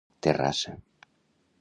Terrassa. 0.27 0.73